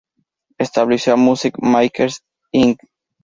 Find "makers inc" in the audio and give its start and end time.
1.59-2.79